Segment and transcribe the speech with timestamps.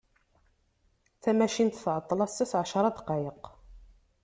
[1.21, 3.43] Tamacint tεeṭṭel assa s εecra n ddqayeq.